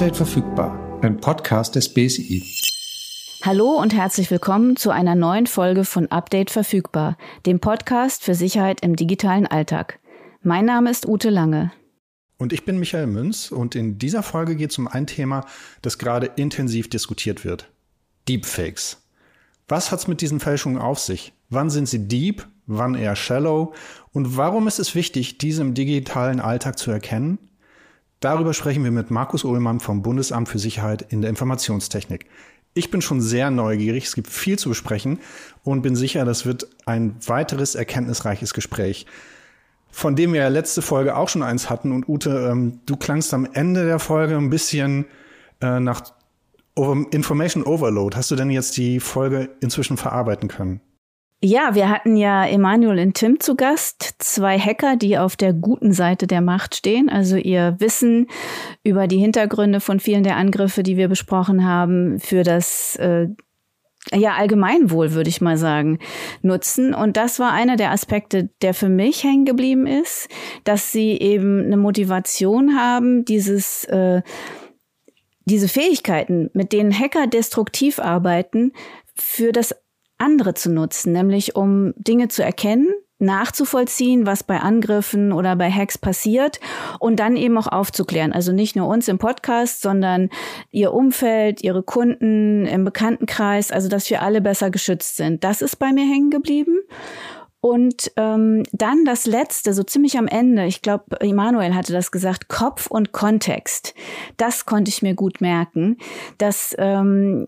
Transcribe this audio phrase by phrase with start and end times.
[0.00, 2.42] Update verfügbar, ein Podcast des BSI.
[3.42, 8.80] Hallo und herzlich willkommen zu einer neuen Folge von Update verfügbar, dem Podcast für Sicherheit
[8.80, 9.98] im digitalen Alltag.
[10.42, 11.70] Mein Name ist Ute Lange.
[12.38, 15.44] Und ich bin Michael Münz und in dieser Folge geht es um ein Thema,
[15.82, 17.70] das gerade intensiv diskutiert wird.
[18.26, 19.02] Deepfakes.
[19.68, 21.34] Was hat's mit diesen Fälschungen auf sich?
[21.50, 23.74] Wann sind sie deep, wann eher shallow?
[24.12, 27.49] Und warum ist es wichtig, diese im digitalen Alltag zu erkennen?
[28.20, 32.26] Darüber sprechen wir mit Markus Ullmann vom Bundesamt für Sicherheit in der Informationstechnik.
[32.74, 35.18] Ich bin schon sehr neugierig, es gibt viel zu besprechen
[35.64, 39.06] und bin sicher, das wird ein weiteres erkenntnisreiches Gespräch,
[39.90, 41.92] von dem wir ja letzte Folge auch schon eins hatten.
[41.92, 45.06] Und Ute, ähm, du klangst am Ende der Folge ein bisschen
[45.60, 46.02] äh, nach
[46.76, 48.16] Information Overload.
[48.16, 50.80] Hast du denn jetzt die Folge inzwischen verarbeiten können?
[51.42, 55.94] Ja, wir hatten ja Emanuel und Tim zu Gast, zwei Hacker, die auf der guten
[55.94, 58.26] Seite der Macht stehen, also ihr Wissen
[58.84, 63.28] über die Hintergründe von vielen der Angriffe, die wir besprochen haben, für das äh,
[64.12, 65.98] ja, Allgemeinwohl, würde ich mal sagen,
[66.42, 66.92] nutzen.
[66.92, 70.28] Und das war einer der Aspekte, der für mich hängen geblieben ist,
[70.64, 74.20] dass sie eben eine Motivation haben, dieses, äh,
[75.46, 78.72] diese Fähigkeiten, mit denen Hacker destruktiv arbeiten,
[79.14, 79.74] für das
[80.20, 82.88] andere zu nutzen, nämlich um Dinge zu erkennen,
[83.20, 86.58] nachzuvollziehen, was bei Angriffen oder bei Hacks passiert
[86.98, 88.32] und dann eben auch aufzuklären.
[88.32, 90.30] Also nicht nur uns im Podcast, sondern
[90.70, 95.44] ihr Umfeld, ihre Kunden im Bekanntenkreis, also dass wir alle besser geschützt sind.
[95.44, 96.78] Das ist bei mir hängen geblieben.
[97.62, 102.48] Und ähm, dann das Letzte, so ziemlich am Ende, ich glaube, Emanuel hatte das gesagt,
[102.48, 103.94] Kopf und Kontext.
[104.38, 105.98] Das konnte ich mir gut merken,
[106.38, 107.46] dass ähm,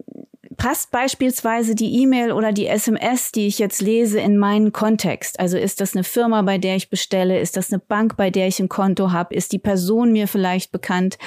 [0.56, 5.40] passt beispielsweise die E-Mail oder die SMS, die ich jetzt lese, in meinen Kontext?
[5.40, 7.40] Also ist das eine Firma, bei der ich bestelle?
[7.40, 9.34] Ist das eine Bank, bei der ich ein Konto habe?
[9.34, 11.18] Ist die Person mir vielleicht bekannt?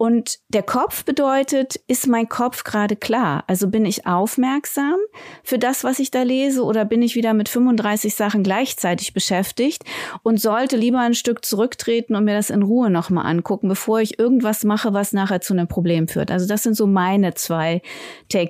[0.00, 3.44] Und der Kopf bedeutet, ist mein Kopf gerade klar?
[3.48, 4.96] Also bin ich aufmerksam
[5.44, 9.84] für das, was ich da lese oder bin ich wieder mit 35 Sachen gleichzeitig beschäftigt
[10.22, 14.18] und sollte lieber ein Stück zurücktreten und mir das in Ruhe nochmal angucken, bevor ich
[14.18, 16.30] irgendwas mache, was nachher zu einem Problem führt.
[16.30, 17.82] Also das sind so meine zwei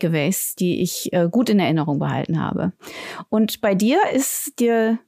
[0.01, 2.73] Takeaways, die ich äh, gut in Erinnerung behalten habe.
[3.29, 4.99] Und bei dir ist dir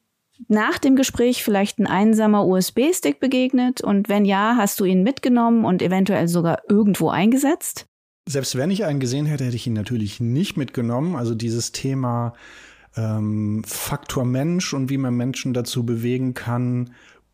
[0.49, 3.81] nach dem Gespräch vielleicht ein einsamer USB-Stick begegnet?
[3.81, 7.87] Und wenn ja, hast du ihn mitgenommen und eventuell sogar irgendwo eingesetzt?
[8.29, 11.17] Selbst wenn ich einen gesehen hätte, hätte ich ihn natürlich nicht mitgenommen.
[11.17, 12.35] Also dieses Thema
[12.97, 16.91] ähm, Faktor Mensch und wie man Menschen dazu bewegen kann,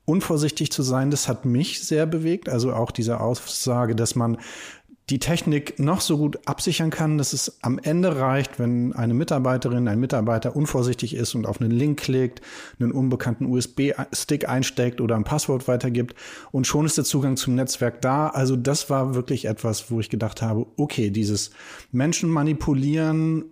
[0.07, 2.49] unvorsichtig zu sein, das hat mich sehr bewegt.
[2.49, 4.39] Also auch diese Aussage, dass man
[5.11, 9.89] die Technik noch so gut absichern kann, dass es am Ende reicht, wenn eine Mitarbeiterin,
[9.89, 12.43] ein Mitarbeiter unvorsichtig ist und auf einen Link klickt,
[12.79, 16.15] einen unbekannten USB-Stick einsteckt oder ein Passwort weitergibt
[16.51, 18.29] und schon ist der Zugang zum Netzwerk da.
[18.29, 21.51] Also das war wirklich etwas, wo ich gedacht habe, okay, dieses
[21.91, 23.47] Menschen manipulieren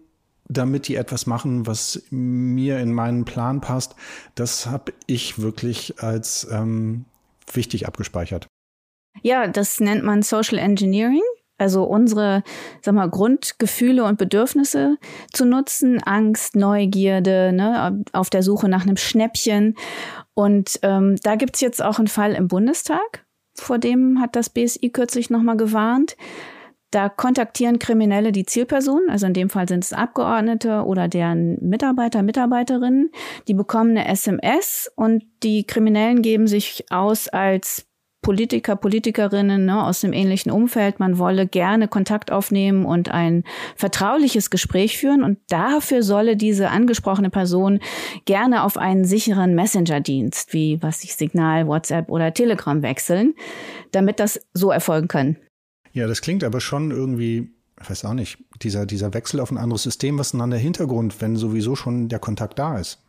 [0.49, 3.97] damit die etwas machen, was mir in meinen Plan passt,
[4.37, 7.05] das habe ich wirklich als ähm,
[7.53, 8.47] wichtig abgespeichert.
[9.23, 11.23] Ja, das nennt man Social Engineering.
[11.59, 12.43] Also unsere,
[12.83, 14.99] sag mal, Grundgefühle und Bedürfnisse
[15.33, 19.75] zu nutzen, Angst, Neugierde, ne, auf der Suche nach einem Schnäppchen.
[20.35, 23.27] Und ähm, da gibt's jetzt auch einen Fall im Bundestag,
[23.59, 26.17] vor dem hat das BSI kürzlich nochmal gewarnt.
[26.93, 32.23] Da kontaktieren Kriminelle die Zielperson, also in dem Fall sind es Abgeordnete oder deren Mitarbeiter,
[32.23, 33.11] Mitarbeiterinnen.
[33.49, 37.86] Die bekommen eine SMS und die Kriminellen geben sich aus als
[38.27, 43.45] Politiker, Politikerinnen ne, aus dem ähnlichen Umfeld, man wolle gerne Kontakt aufnehmen und ein
[43.77, 45.23] vertrauliches Gespräch führen.
[45.23, 47.79] Und dafür solle diese angesprochene Person
[48.25, 53.35] gerne auf einen sicheren Messenger-Dienst wie was ich Signal, WhatsApp oder Telegram wechseln,
[53.93, 55.37] damit das so erfolgen kann.
[55.93, 59.59] Ja, das klingt aber schon irgendwie ich weiß auch nicht, dieser, dieser Wechsel auf ein
[59.59, 63.06] anderes System, was ist denn dann der Hintergrund, wenn sowieso schon der Kontakt da ist?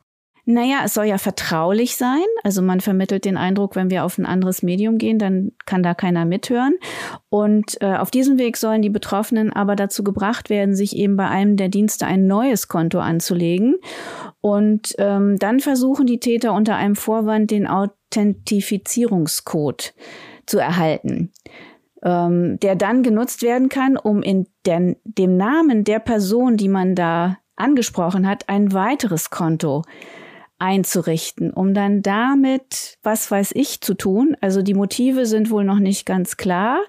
[0.49, 2.23] Naja, es soll ja vertraulich sein.
[2.41, 5.93] Also man vermittelt den Eindruck, wenn wir auf ein anderes Medium gehen, dann kann da
[5.93, 6.75] keiner mithören.
[7.27, 11.27] Und äh, auf diesem Weg sollen die Betroffenen aber dazu gebracht werden, sich eben bei
[11.27, 13.75] einem der Dienste ein neues Konto anzulegen.
[14.39, 19.93] Und ähm, dann versuchen die Täter unter einem Vorwand den Authentifizierungscode
[20.45, 21.33] zu erhalten
[22.03, 26.95] ähm, der dann genutzt werden kann, um in der, dem Namen der Person, die man
[26.95, 29.83] da angesprochen hat, ein weiteres Konto
[30.59, 34.35] einzurichten, um dann damit, was weiß ich, zu tun.
[34.41, 36.79] Also die Motive sind wohl noch nicht ganz klar.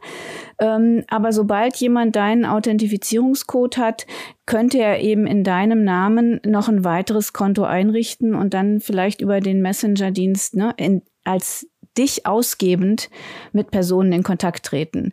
[0.59, 4.07] Ähm, aber sobald jemand deinen Authentifizierungscode hat,
[4.47, 9.41] könnte er eben in deinem Namen noch ein weiteres Konto einrichten und dann vielleicht über
[9.41, 11.69] den Messenger-Dienst ne, in, als
[11.99, 13.11] dich ausgebend
[13.53, 15.13] mit Personen in Kontakt treten.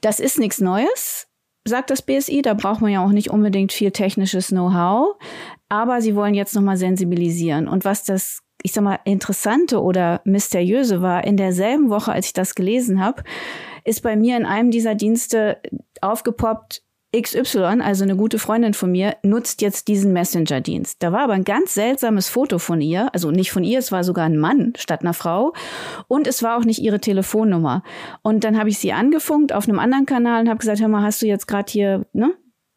[0.00, 1.26] Das ist nichts Neues,
[1.66, 2.42] sagt das BSI.
[2.42, 5.16] Da braucht man ja auch nicht unbedingt viel technisches Know-how.
[5.70, 7.66] Aber sie wollen jetzt nochmal sensibilisieren.
[7.66, 12.32] Und was das ich sag mal, interessante oder mysteriöse war, in derselben Woche, als ich
[12.32, 13.22] das gelesen habe,
[13.84, 15.58] ist bei mir in einem dieser Dienste
[16.00, 16.82] aufgepoppt,
[17.16, 21.02] XY, also eine gute Freundin von mir, nutzt jetzt diesen Messenger-Dienst.
[21.02, 24.04] Da war aber ein ganz seltsames Foto von ihr, also nicht von ihr, es war
[24.04, 25.52] sogar ein Mann statt einer Frau
[26.06, 27.82] und es war auch nicht ihre Telefonnummer.
[28.22, 31.02] Und dann habe ich sie angefunkt auf einem anderen Kanal und habe gesagt, hör mal,
[31.02, 32.32] hast du jetzt gerade hier ne,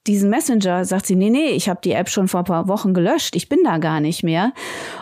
[0.07, 0.85] diesen Messenger?
[0.85, 3.49] Sagt sie, nee, nee, ich habe die App schon vor ein paar Wochen gelöscht, ich
[3.49, 4.53] bin da gar nicht mehr.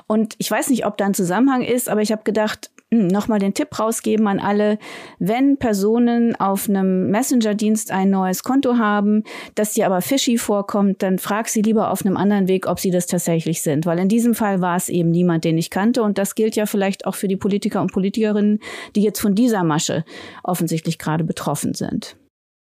[0.07, 3.39] Und ich weiß nicht, ob da ein Zusammenhang ist, aber ich habe gedacht, hm, nochmal
[3.39, 4.77] den Tipp rausgeben an alle,
[5.17, 9.23] wenn Personen auf einem Messenger-Dienst ein neues Konto haben,
[9.55, 12.91] das dir aber fishy vorkommt, dann frag sie lieber auf einem anderen Weg, ob sie
[12.91, 13.85] das tatsächlich sind.
[13.85, 16.03] Weil in diesem Fall war es eben niemand, den ich kannte.
[16.03, 18.59] Und das gilt ja vielleicht auch für die Politiker und Politikerinnen,
[18.95, 20.03] die jetzt von dieser Masche
[20.43, 22.17] offensichtlich gerade betroffen sind.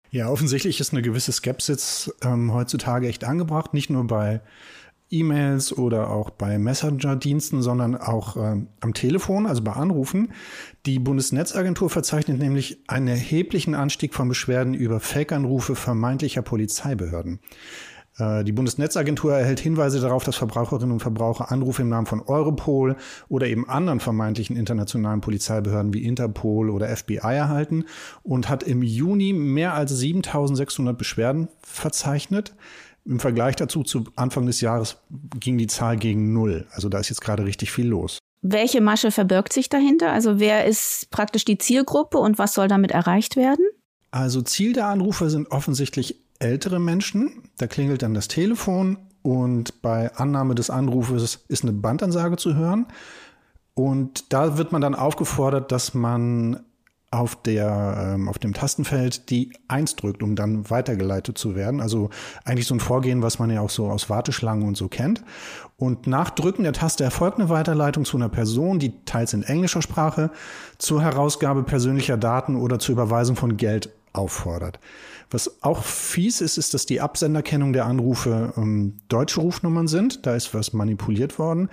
[0.09, 4.41] Ja, offensichtlich ist eine gewisse Skepsis ähm, heutzutage echt angebracht, nicht nur bei
[5.09, 10.33] E-Mails oder auch bei Messenger-Diensten, sondern auch äh, am Telefon, also bei Anrufen.
[10.85, 17.39] Die Bundesnetzagentur verzeichnet nämlich einen erheblichen Anstieg von Beschwerden über Fake-Anrufe vermeintlicher Polizeibehörden.
[18.17, 22.95] Äh, die Bundesnetzagentur erhält Hinweise darauf, dass Verbraucherinnen und Verbraucher Anrufe im Namen von Europol
[23.29, 27.85] oder eben anderen vermeintlichen internationalen Polizeibehörden wie Interpol oder FBI erhalten
[28.23, 32.55] und hat im Juni mehr als 7600 Beschwerden verzeichnet.
[33.05, 34.97] Im Vergleich dazu zu Anfang des Jahres
[35.39, 36.67] ging die Zahl gegen Null.
[36.71, 38.19] Also da ist jetzt gerade richtig viel los.
[38.41, 40.11] Welche Masche verbirgt sich dahinter?
[40.11, 43.65] Also wer ist praktisch die Zielgruppe und was soll damit erreicht werden?
[44.11, 47.43] Also Ziel der Anrufe sind offensichtlich ältere Menschen.
[47.57, 52.85] Da klingelt dann das Telefon und bei Annahme des Anrufes ist eine Bandansage zu hören.
[53.73, 56.61] Und da wird man dann aufgefordert, dass man
[57.09, 61.79] auf, der, ähm, auf dem Tastenfeld die Eins drückt, um dann weitergeleitet zu werden.
[61.79, 62.09] Also
[62.43, 65.23] eigentlich so ein Vorgehen, was man ja auch so aus Warteschlangen und so kennt.
[65.77, 69.81] Und nach Drücken der Taste erfolgt eine Weiterleitung zu einer Person, die teils in englischer
[69.81, 70.31] Sprache
[70.79, 74.79] zur Herausgabe persönlicher Daten oder zur Überweisung von Geld auffordert.
[75.29, 80.25] Was auch fies ist, ist, dass die Absenderkennung der Anrufe ähm, deutsche Rufnummern sind.
[80.25, 81.69] Da ist was manipuliert worden.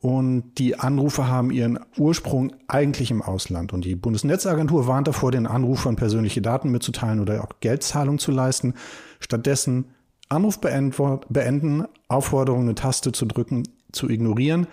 [0.00, 3.72] Und die Anrufe haben ihren Ursprung eigentlich im Ausland.
[3.72, 8.74] Und die Bundesnetzagentur warnt davor, den Anrufern persönliche Daten mitzuteilen oder auch Geldzahlungen zu leisten.
[9.20, 9.86] Stattdessen
[10.28, 14.66] Anruf beenden, Aufforderung, eine Taste zu drücken, zu ignorieren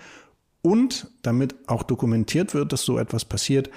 [0.62, 3.70] und damit auch dokumentiert wird, dass so etwas passiert,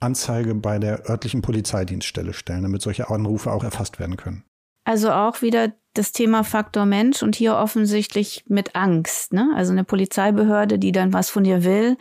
[0.00, 4.44] Anzeige bei der örtlichen Polizeidienststelle stellen, damit solche Anrufe auch erfasst werden können.
[4.84, 9.32] Also auch wieder das Thema Faktor Mensch und hier offensichtlich mit Angst.
[9.32, 9.50] Ne?
[9.54, 11.96] Also eine Polizeibehörde, die dann was von dir will,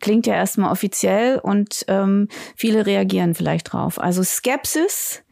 [0.00, 3.98] klingt ja erstmal offiziell und ähm, viele reagieren vielleicht drauf.
[3.98, 5.22] Also Skepsis,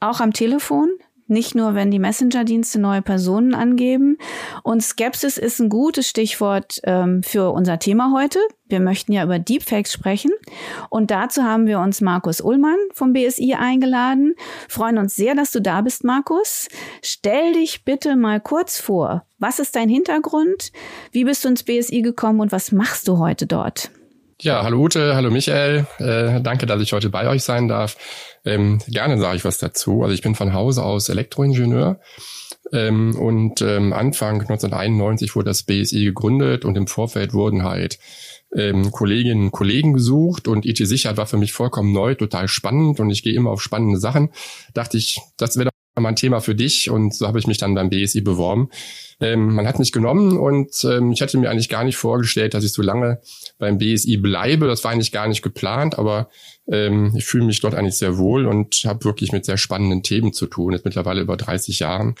[0.00, 0.90] auch am Telefon,
[1.26, 4.18] nicht nur, wenn die Messenger-Dienste neue Personen angeben.
[4.62, 8.38] Und Skepsis ist ein gutes Stichwort ähm, für unser Thema heute.
[8.68, 10.30] Wir möchten ja über Deepfakes sprechen.
[10.90, 14.34] Und dazu haben wir uns Markus Ullmann vom BSI eingeladen.
[14.68, 16.68] Freuen uns sehr, dass du da bist, Markus.
[17.02, 19.24] Stell dich bitte mal kurz vor.
[19.38, 20.72] Was ist dein Hintergrund?
[21.12, 23.90] Wie bist du ins BSI gekommen und was machst du heute dort?
[24.40, 25.86] Ja, hallo Ute, hallo Michael.
[25.98, 27.96] Äh, danke, dass ich heute bei euch sein darf.
[28.44, 30.02] Ähm, gerne sage ich was dazu.
[30.02, 32.00] Also ich bin von Hause aus Elektroingenieur
[32.72, 37.98] ähm, und ähm, Anfang 1991 wurde das BSI gegründet und im Vorfeld wurden halt
[38.54, 43.10] ähm, Kolleginnen und Kollegen gesucht und IT-Sicherheit war für mich vollkommen neu, total spannend und
[43.10, 44.30] ich gehe immer auf spannende Sachen.
[44.74, 47.58] Dachte ich, das wäre doch mal ein Thema für dich und so habe ich mich
[47.58, 48.68] dann beim BSI beworben.
[49.20, 52.64] Ähm, man hat mich genommen und ähm, ich hatte mir eigentlich gar nicht vorgestellt, dass
[52.64, 53.20] ich so lange
[53.58, 54.66] beim BSI bleibe.
[54.66, 56.28] Das war eigentlich gar nicht geplant, aber
[56.66, 60.32] ähm, ich fühle mich dort eigentlich sehr wohl und habe wirklich mit sehr spannenden Themen
[60.32, 60.72] zu tun.
[60.72, 62.14] Jetzt mittlerweile über 30 Jahren.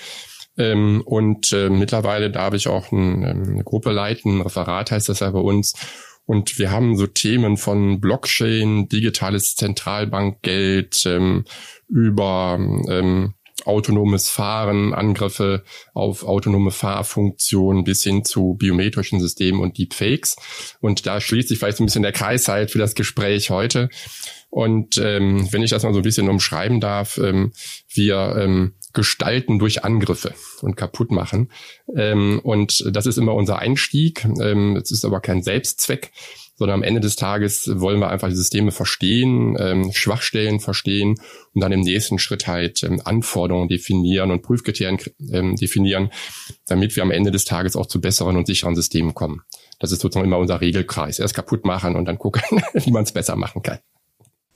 [0.56, 5.08] Ähm, und äh, mittlerweile darf ich auch ein, ähm, eine Gruppe leiten, ein Referat heißt
[5.08, 5.74] das ja bei uns.
[6.26, 11.44] Und wir haben so Themen von Blockchain, digitales Zentralbankgeld, ähm,
[11.88, 12.56] über
[12.88, 13.34] ähm,
[13.66, 20.36] autonomes Fahren, Angriffe auf autonome Fahrfunktionen bis hin zu biometrischen Systemen und Deepfakes.
[20.80, 23.88] Und da schließt sich vielleicht so ein bisschen der Kreis halt für das Gespräch heute.
[24.50, 27.52] Und ähm, wenn ich das mal so ein bisschen umschreiben darf, ähm,
[27.88, 31.50] wir ähm, gestalten durch Angriffe und kaputt machen.
[31.96, 34.24] Ähm, und das ist immer unser Einstieg.
[34.40, 36.12] Ähm, es ist aber kein Selbstzweck
[36.56, 41.16] sondern am Ende des Tages wollen wir einfach die Systeme verstehen, ähm, Schwachstellen verstehen
[41.52, 44.98] und dann im nächsten Schritt halt ähm, Anforderungen definieren und Prüfkriterien
[45.32, 46.10] ähm, definieren,
[46.66, 49.42] damit wir am Ende des Tages auch zu besseren und sicheren Systemen kommen.
[49.80, 51.18] Das ist sozusagen immer unser Regelkreis.
[51.18, 52.42] Erst kaputt machen und dann gucken,
[52.74, 53.78] wie man es besser machen kann.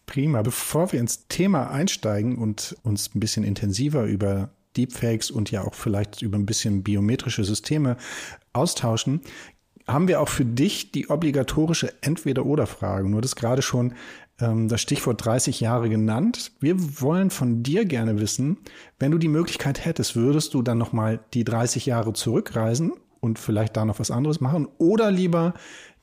[0.07, 0.43] Prima.
[0.43, 5.75] Bevor wir ins Thema einsteigen und uns ein bisschen intensiver über Deepfakes und ja auch
[5.75, 7.97] vielleicht über ein bisschen biometrische Systeme
[8.53, 9.21] austauschen,
[9.89, 13.09] haben wir auch für dich die obligatorische Entweder-Oder-Frage.
[13.09, 13.95] Nur das gerade schon
[14.41, 16.53] ähm, das Stichwort 30 Jahre genannt.
[16.61, 18.59] Wir wollen von dir gerne wissen,
[18.99, 23.77] wenn du die Möglichkeit hättest, würdest du dann nochmal die 30 Jahre zurückreisen und vielleicht
[23.77, 25.55] da noch was anderes machen oder lieber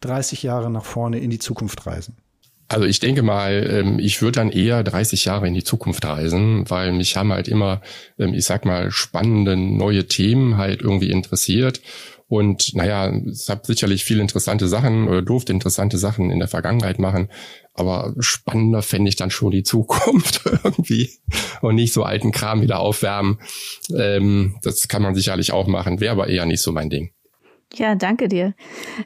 [0.01, 2.17] 30 Jahre nach vorne in die Zukunft reisen?
[2.67, 6.67] Also ich denke mal, ähm, ich würde dann eher 30 Jahre in die Zukunft reisen,
[6.67, 7.81] weil mich haben halt immer,
[8.17, 11.81] ähm, ich sag mal, spannende neue Themen halt irgendwie interessiert.
[12.27, 16.97] Und naja, es hat sicherlich viele interessante Sachen oder durfte interessante Sachen in der Vergangenheit
[16.97, 17.29] machen.
[17.73, 21.09] Aber spannender fände ich dann schon die Zukunft irgendwie
[21.61, 23.39] und nicht so alten Kram wieder aufwärmen.
[23.95, 27.11] Ähm, das kann man sicherlich auch machen, wäre aber eher nicht so mein Ding.
[27.73, 28.53] Ja, danke dir.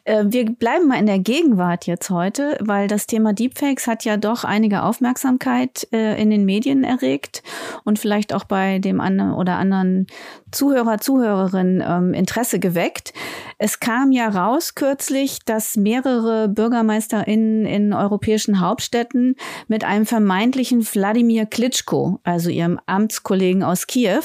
[0.03, 4.17] Äh, wir bleiben mal in der Gegenwart jetzt heute, weil das Thema Deepfakes hat ja
[4.17, 7.41] doch einige Aufmerksamkeit äh, in den Medien erregt
[7.83, 10.05] und vielleicht auch bei dem einen oder anderen
[10.51, 13.13] Zuhörer, Zuhörerin ähm, Interesse geweckt.
[13.57, 19.35] Es kam ja raus kürzlich, dass mehrere BürgermeisterInnen in europäischen Hauptstädten
[19.67, 24.23] mit einem vermeintlichen Wladimir Klitschko, also ihrem Amtskollegen aus Kiew,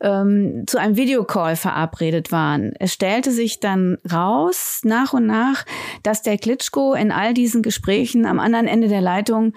[0.00, 2.72] ähm, zu einem Videocall verabredet waren.
[2.78, 5.64] Es stellte sich dann raus, nach und nach,
[6.02, 9.54] dass der Klitschko in all diesen Gesprächen am anderen Ende der Leitung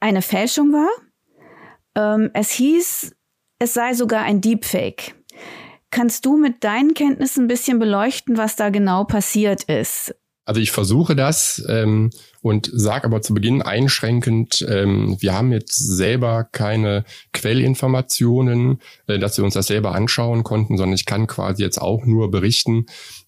[0.00, 0.90] eine Fälschung war.
[1.94, 3.14] Ähm, es hieß,
[3.58, 5.14] es sei sogar ein Deepfake.
[5.90, 10.14] Kannst du mit deinen Kenntnissen ein bisschen beleuchten, was da genau passiert ist?
[10.44, 15.76] Also ich versuche das ähm, und sage aber zu Beginn einschränkend, ähm, wir haben jetzt
[15.76, 21.62] selber keine Quellinformationen, äh, dass wir uns das selber anschauen konnten, sondern ich kann quasi
[21.62, 22.86] jetzt auch nur berichten,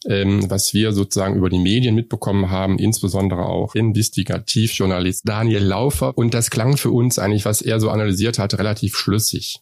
[0.09, 6.19] ähm, was wir sozusagen über die Medien mitbekommen haben, insbesondere auch Investigativjournalist Daniel Laufer.
[6.19, 9.61] Und das klang für uns eigentlich, was er so analysiert hat, relativ schlüssig.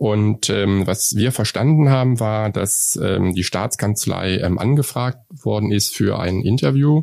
[0.00, 5.94] Und ähm, was wir verstanden haben, war, dass ähm, die Staatskanzlei ähm, angefragt worden ist
[5.94, 7.02] für ein Interview.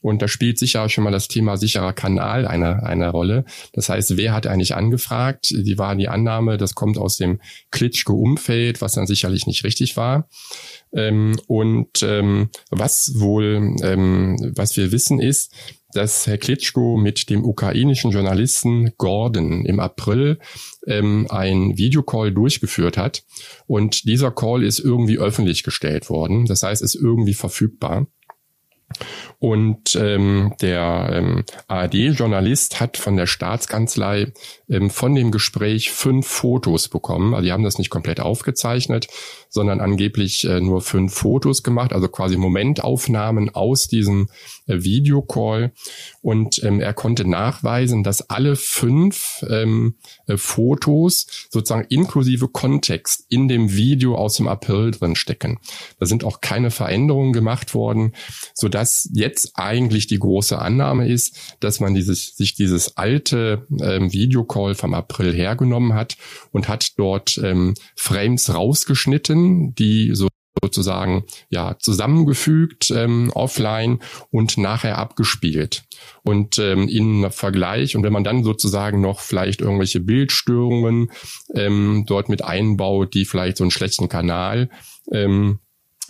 [0.00, 3.44] Und da spielt sicher schon mal das Thema sicherer Kanal eine, eine Rolle.
[3.72, 5.50] Das heißt, wer hat eigentlich angefragt?
[5.50, 7.40] Die war die Annahme, das kommt aus dem
[7.72, 10.28] Klitschko-Umfeld, was dann sicherlich nicht richtig war.
[10.92, 15.52] Ähm, und ähm, was wohl, ähm, was wir wissen ist,
[15.94, 20.38] dass Herr Klitschko mit dem ukrainischen Journalisten Gordon im April
[20.86, 23.24] ähm, ein Videocall durchgeführt hat.
[23.66, 26.46] Und dieser Call ist irgendwie öffentlich gestellt worden.
[26.46, 28.06] Das heißt, ist irgendwie verfügbar.
[29.38, 34.32] Und ähm, der ähm, ARD-Journalist hat von der Staatskanzlei
[34.68, 37.34] ähm, von dem Gespräch fünf Fotos bekommen.
[37.34, 39.08] Also die haben das nicht komplett aufgezeichnet,
[39.48, 44.28] sondern angeblich äh, nur fünf Fotos gemacht, also quasi Momentaufnahmen aus diesem
[44.66, 45.72] äh, Videocall.
[46.20, 49.94] Und ähm, er konnte nachweisen, dass alle fünf ähm,
[50.26, 55.58] äh, Fotos sozusagen inklusive Kontext in dem Video aus dem April drin stecken.
[55.98, 58.12] Da sind auch keine Veränderungen gemacht worden,
[58.54, 64.10] so dass jetzt eigentlich die große Annahme ist, dass man dieses, sich dieses alte ähm,
[64.10, 66.16] Videocall vom April hergenommen hat
[66.50, 70.28] und hat dort ähm, Frames rausgeschnitten, die so
[70.62, 73.98] sozusagen ja zusammengefügt ähm, offline
[74.30, 75.84] und nachher abgespielt.
[76.22, 81.10] Und ähm, in Vergleich und wenn man dann sozusagen noch vielleicht irgendwelche Bildstörungen
[81.54, 84.70] ähm, dort mit einbaut, die vielleicht so einen schlechten Kanal
[85.12, 85.58] ähm,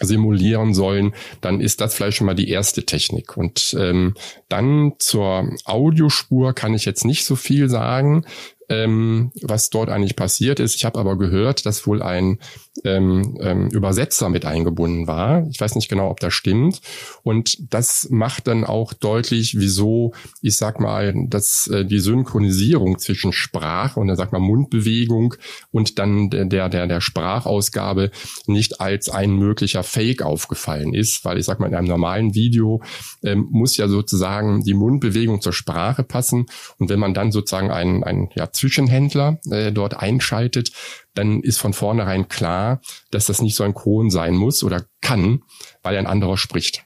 [0.01, 3.37] simulieren sollen, dann ist das vielleicht schon mal die erste Technik.
[3.37, 4.15] Und ähm,
[4.49, 8.25] dann zur Audiospur kann ich jetzt nicht so viel sagen
[8.71, 10.77] ähm, was dort eigentlich passiert ist.
[10.77, 12.39] Ich habe aber gehört, dass wohl ein
[12.85, 15.47] ähm, ähm, Übersetzer mit eingebunden war.
[15.51, 16.81] Ich weiß nicht genau, ob das stimmt.
[17.25, 23.33] Und das macht dann auch deutlich, wieso, ich sag mal, dass äh, die Synchronisierung zwischen
[23.33, 25.35] Sprache und dann sag mal Mundbewegung
[25.73, 28.13] und dann der, der, der Sprachausgabe
[28.47, 32.83] nicht als ein möglicher Fake aufgefallen ist, weil ich sag mal, in einem normalen Video
[33.25, 36.47] ähm, muss ja sozusagen die Mundbewegung zur Sprache passen.
[36.79, 40.73] Und wenn man dann sozusagen ein, ein ja, Zwischenhändler äh, dort einschaltet,
[41.15, 45.43] dann ist von vornherein klar, dass das nicht synchron sein muss oder kann,
[45.83, 46.85] weil ein anderer spricht.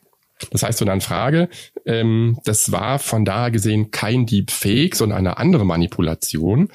[0.50, 1.49] Das heißt, so eine Frage,
[1.87, 6.69] ähm, das war von daher gesehen kein Deepfake, sondern eine andere Manipulation.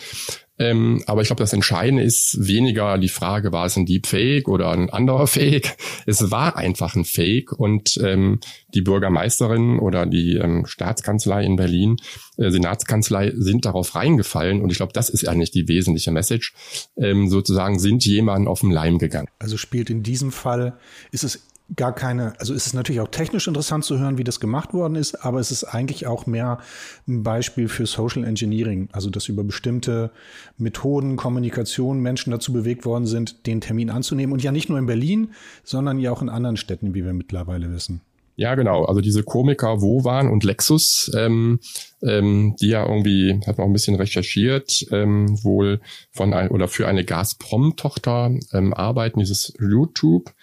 [0.59, 4.71] Ähm, aber ich glaube, das Entscheidende ist weniger die Frage, war es ein Deepfake oder
[4.71, 5.77] ein anderer Fake?
[6.05, 8.39] Es war einfach ein Fake und ähm,
[8.73, 11.97] die Bürgermeisterin oder die ähm, Staatskanzlei in Berlin,
[12.37, 16.53] äh, Senatskanzlei sind darauf reingefallen und ich glaube, das ist eigentlich die wesentliche Message.
[16.97, 19.29] Ähm, sozusagen sind jemanden auf den Leim gegangen.
[19.39, 20.77] Also spielt in diesem Fall,
[21.11, 24.39] ist es gar keine, also es ist natürlich auch technisch interessant zu hören, wie das
[24.39, 26.59] gemacht worden ist, aber es ist eigentlich auch mehr
[27.07, 30.11] ein Beispiel für Social Engineering, also dass über bestimmte
[30.57, 34.85] Methoden, Kommunikation Menschen dazu bewegt worden sind, den Termin anzunehmen und ja nicht nur in
[34.85, 35.31] Berlin,
[35.63, 38.01] sondern ja auch in anderen Städten, wie wir mittlerweile wissen.
[38.39, 38.85] Ja, genau.
[38.85, 41.59] Also diese Komiker Wovan und Lexus, ähm,
[42.01, 46.69] ähm, die ja irgendwie, hat man auch ein bisschen recherchiert, ähm, wohl von ein, oder
[46.69, 50.33] für eine Gazprom-Tochter ähm, arbeiten, dieses YouTube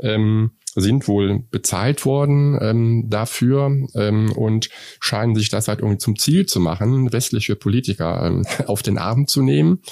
[0.00, 4.70] ähm, sind wohl bezahlt worden ähm, dafür ähm, und
[5.00, 9.26] scheinen sich das halt irgendwie zum Ziel zu machen, westliche Politiker ähm, auf den Arm
[9.26, 9.82] zu nehmen.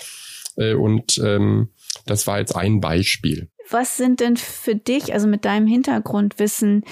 [0.56, 1.68] Äh, und ähm,
[2.06, 3.49] das war jetzt ein Beispiel.
[3.70, 6.84] Was sind denn für dich, also mit deinem Hintergrundwissen,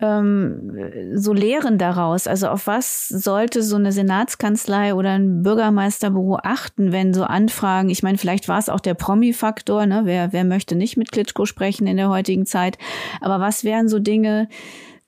[0.00, 2.26] ähm, so Lehren daraus?
[2.26, 8.02] Also auf was sollte so eine Senatskanzlei oder ein Bürgermeisterbüro achten, wenn so Anfragen, ich
[8.02, 10.02] meine, vielleicht war es auch der Promi-Faktor, ne?
[10.04, 12.78] wer, wer möchte nicht mit Klitschko sprechen in der heutigen Zeit,
[13.20, 14.48] aber was wären so Dinge,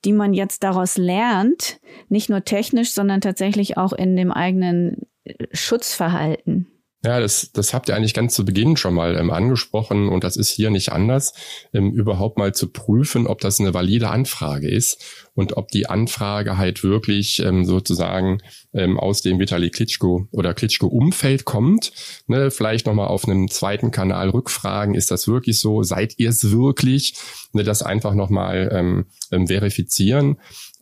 [0.05, 5.07] die man jetzt daraus lernt, nicht nur technisch, sondern tatsächlich auch in dem eigenen
[5.53, 6.69] Schutzverhalten?
[7.07, 10.37] Ja, das, das habt ihr eigentlich ganz zu Beginn schon mal ähm, angesprochen und das
[10.37, 11.35] ist hier nicht anders,
[11.73, 16.59] ähm, überhaupt mal zu prüfen, ob das eine valide Anfrage ist und ob die Anfrage
[16.59, 18.39] halt wirklich ähm, sozusagen
[18.75, 21.93] ähm, aus dem Vitali Klitschko oder Klitschko-Umfeld kommt.
[22.27, 25.85] Ne, vielleicht nochmal auf einem zweiten Kanal rückfragen, ist das wirklich so?
[25.85, 27.15] Seid ihr es wirklich?
[27.53, 30.39] Ne, das einfach nochmal ähm, ähm, verifizieren.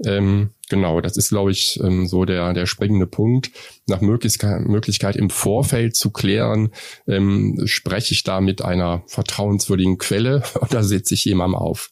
[0.07, 3.51] Ähm, genau, das ist, glaube ich, ähm, so der, der springende Punkt.
[3.87, 6.71] Nach Möglichkeit, Möglichkeit im Vorfeld zu klären,
[7.07, 11.91] ähm, spreche ich da mit einer vertrauenswürdigen Quelle oder setze ich jemandem auf?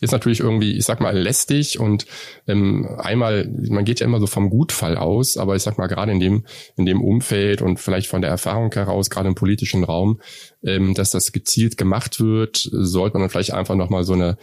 [0.00, 2.06] ist natürlich irgendwie, ich sag mal, lästig und
[2.46, 6.12] ähm, einmal, man geht ja immer so vom Gutfall aus, aber ich sag mal, gerade
[6.12, 6.44] in dem,
[6.76, 10.20] in dem Umfeld und vielleicht von der Erfahrung heraus, gerade im politischen Raum,
[10.62, 14.36] ähm, dass das gezielt gemacht wird, sollte man dann vielleicht einfach nochmal so eine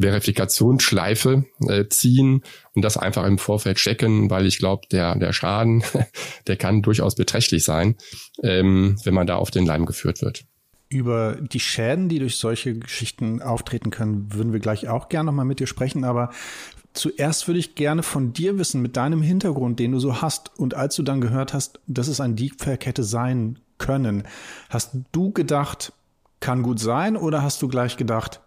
[0.00, 2.42] Verifikationsschleife äh, ziehen
[2.74, 5.82] und das einfach im Vorfeld checken, weil ich glaube, der, der Schaden,
[6.46, 7.96] der kann durchaus beträchtlich sein,
[8.42, 10.44] ähm, wenn man da auf den Leim geführt wird.
[10.90, 15.44] Über die Schäden, die durch solche Geschichten auftreten können, würden wir gleich auch gerne nochmal
[15.44, 16.04] mit dir sprechen.
[16.04, 16.30] Aber
[16.94, 20.74] zuerst würde ich gerne von dir wissen, mit deinem Hintergrund, den du so hast, und
[20.74, 24.24] als du dann gehört hast, dass es ein Deepfake hätte sein können,
[24.70, 25.92] hast du gedacht,
[26.40, 28.40] kann gut sein, oder hast du gleich gedacht,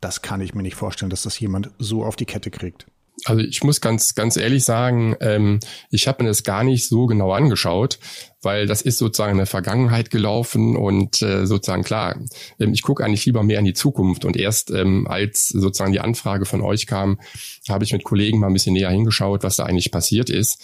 [0.00, 2.86] das kann ich mir nicht vorstellen, dass das jemand so auf die Kette kriegt?
[3.24, 5.60] Also ich muss ganz, ganz ehrlich sagen, ähm,
[5.90, 7.98] ich habe mir das gar nicht so genau angeschaut,
[8.40, 12.16] weil das ist sozusagen in der Vergangenheit gelaufen und äh, sozusagen klar,
[12.58, 16.00] ähm, ich gucke eigentlich lieber mehr in die Zukunft und erst ähm, als sozusagen die
[16.00, 17.20] Anfrage von euch kam,
[17.68, 20.58] habe ich mit Kollegen mal ein bisschen näher hingeschaut, was da eigentlich passiert ist.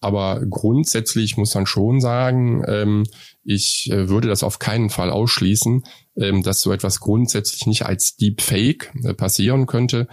[0.00, 3.06] Aber grundsätzlich muss man schon sagen, ähm,
[3.44, 5.84] ich äh, würde das auf keinen Fall ausschließen,
[6.20, 10.06] ähm, dass so etwas grundsätzlich nicht als Deepfake äh, passieren könnte,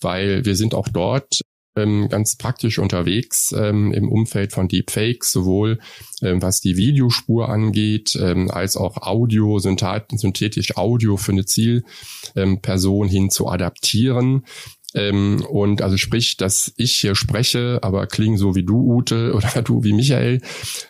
[0.00, 1.40] weil wir sind auch dort
[1.76, 5.80] ähm, ganz praktisch unterwegs ähm, im Umfeld von Deepfakes, sowohl
[6.22, 13.30] ähm, was die Videospur angeht, ähm, als auch Audio, synthetisch Audio für eine Zielperson hin
[13.30, 14.44] zu adaptieren.
[14.94, 19.62] Ähm, und also sprich, dass ich hier spreche, aber klingen so wie du, Ute, oder
[19.62, 20.40] du wie Michael,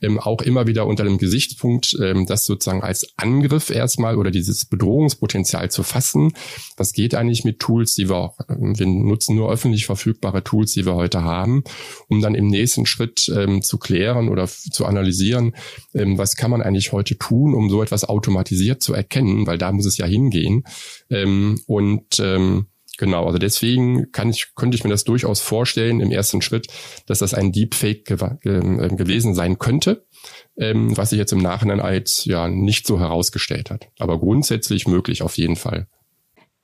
[0.02, 4.66] ähm, auch immer wieder unter dem Gesichtspunkt, ähm, das sozusagen als Angriff erstmal oder dieses
[4.66, 6.32] Bedrohungspotenzial zu fassen.
[6.76, 10.72] Was geht eigentlich mit Tools, die wir auch, ähm, wir nutzen nur öffentlich verfügbare Tools,
[10.72, 11.64] die wir heute haben,
[12.08, 15.54] um dann im nächsten Schritt ähm, zu klären oder zu analysieren,
[15.94, 19.72] ähm, was kann man eigentlich heute tun, um so etwas automatisiert zu erkennen, weil da
[19.72, 20.64] muss es ja hingehen.
[21.10, 22.66] Ähm, und ähm,
[22.98, 26.68] Genau, also deswegen kann ich, könnte ich mir das durchaus vorstellen im ersten Schritt,
[27.06, 30.06] dass das ein Deepfake ge ähm, gewesen sein könnte,
[30.56, 33.88] ähm, was sich jetzt im Nachhinein als ja nicht so herausgestellt hat.
[33.98, 35.88] Aber grundsätzlich möglich auf jeden Fall.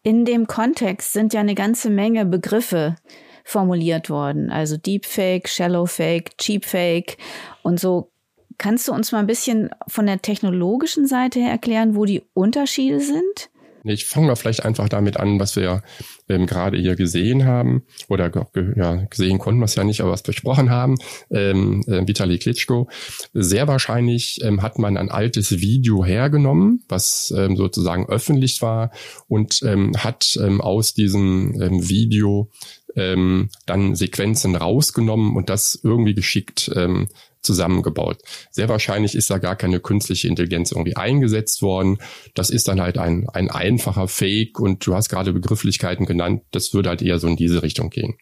[0.03, 2.97] In dem Kontext sind ja eine ganze Menge Begriffe
[3.45, 7.17] formuliert worden, also Deepfake, Shallowfake, Cheapfake
[7.63, 8.11] und so.
[8.57, 13.01] Kannst du uns mal ein bisschen von der technologischen Seite her erklären, wo die Unterschiede
[13.01, 13.51] sind?
[13.85, 15.83] Ich fange mal vielleicht einfach damit an, was wir
[16.29, 18.31] ähm, gerade hier gesehen haben oder
[18.77, 20.97] ja, gesehen konnten wir es ja nicht, aber was besprochen haben.
[21.31, 22.89] Ähm, äh, Vitali Klitschko.
[23.33, 28.91] Sehr wahrscheinlich ähm, hat man ein altes Video hergenommen, was ähm, sozusagen öffentlich war
[29.29, 32.51] und ähm, hat ähm, aus diesem ähm, Video
[32.97, 37.09] ähm, dann Sequenzen rausgenommen und das irgendwie geschickt ähm,
[37.43, 38.19] zusammengebaut.
[38.51, 41.99] Sehr wahrscheinlich ist da gar keine künstliche Intelligenz irgendwie eingesetzt worden.
[42.35, 46.43] Das ist dann halt ein, ein einfacher Fake und du hast gerade Begrifflichkeiten genannt.
[46.51, 48.17] Das würde halt eher so in diese Richtung gehen.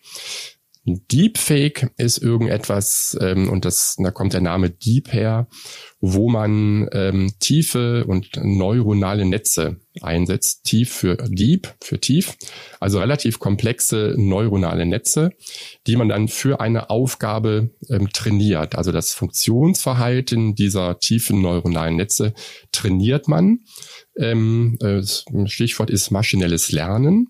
[0.89, 5.49] Deepfake ist irgendetwas, ähm, und das, da kommt der Name Deep her,
[6.01, 10.65] wo man ähm, tiefe und neuronale Netze einsetzt.
[10.65, 12.37] Tief für Deep, für tief.
[12.79, 15.31] Also relativ komplexe neuronale Netze,
[15.87, 18.77] die man dann für eine Aufgabe ähm, trainiert.
[18.77, 22.35] Also das Funktionsverhalten dieser tiefen neuronalen Netze
[22.71, 23.61] trainiert man.
[24.17, 25.03] Ähm, äh,
[25.47, 27.29] Stichwort ist maschinelles Lernen.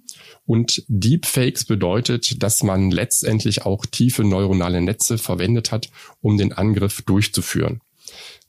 [0.48, 5.90] Und Deepfakes bedeutet, dass man letztendlich auch tiefe neuronale Netze verwendet hat,
[6.22, 7.82] um den Angriff durchzuführen.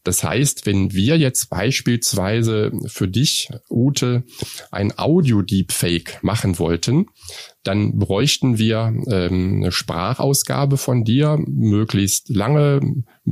[0.05, 4.23] Das heißt, wenn wir jetzt beispielsweise für dich, Ute,
[4.71, 7.07] ein Audio-Deepfake machen wollten,
[7.63, 12.79] dann bräuchten wir ähm, eine Sprachausgabe von dir, möglichst lange,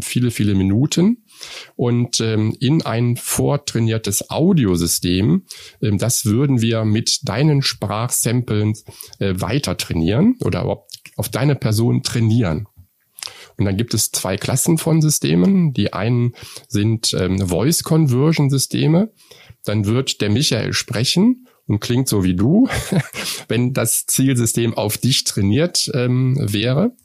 [0.01, 1.23] viele, viele Minuten
[1.75, 5.45] und ähm, in ein vortrainiertes Audiosystem.
[5.81, 8.73] Ähm, das würden wir mit deinen Sprachsamplen
[9.19, 10.65] äh, weiter trainieren oder
[11.15, 12.67] auf, deine Person trainieren.
[13.57, 15.73] Und dann gibt es zwei Klassen von Systemen.
[15.73, 16.33] Die einen
[16.67, 19.11] sind ähm, Voice Conversion Systeme.
[19.65, 22.67] Dann wird der Michael sprechen und klingt so wie du,
[23.47, 26.95] wenn das Zielsystem auf dich trainiert ähm, wäre.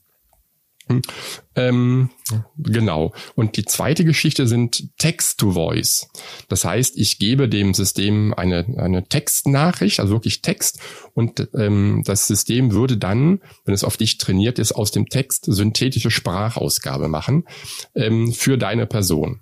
[1.55, 2.11] Ähm,
[2.57, 3.13] genau.
[3.35, 6.09] Und die zweite Geschichte sind Text-to-Voice.
[6.49, 10.81] Das heißt, ich gebe dem System eine, eine Textnachricht, also wirklich Text,
[11.15, 15.45] und ähm, das System würde dann, wenn es auf dich trainiert ist, aus dem Text
[15.47, 17.45] synthetische Sprachausgabe machen
[17.95, 19.42] ähm, für deine Person.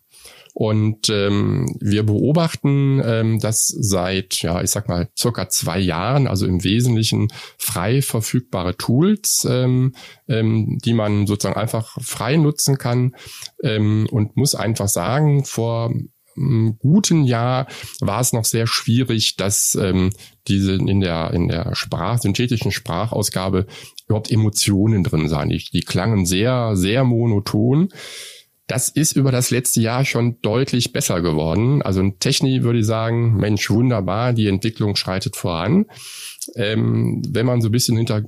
[0.61, 6.45] Und ähm, wir beobachten ähm, das seit, ja, ich sag mal, circa zwei Jahren, also
[6.45, 9.95] im Wesentlichen frei verfügbare Tools, ähm,
[10.29, 13.17] ähm, die man sozusagen einfach frei nutzen kann
[13.63, 15.95] ähm, und muss einfach sagen, vor
[16.37, 17.67] einem guten Jahr
[18.01, 20.11] war es noch sehr schwierig, dass ähm,
[20.47, 23.67] diese in der in der Sprach synthetischen Sprachausgabe
[24.09, 25.49] überhaupt Emotionen drin seien.
[25.49, 27.89] Die, die klangen sehr sehr monoton.
[28.71, 31.83] Das ist über das letzte Jahr schon deutlich besser geworden.
[31.83, 35.87] Also ein Techni würde ich sagen, Mensch, wunderbar, die Entwicklung schreitet voran.
[36.55, 38.23] Ähm, wenn man so ein bisschen hinter